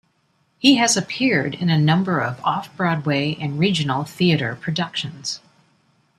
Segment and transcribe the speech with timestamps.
[0.57, 5.41] He has appeared in a number of off-Broadway and regional theater productions.